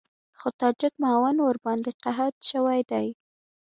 [0.39, 3.07] خو تاجک معاون ورباندې قحط شوی دی.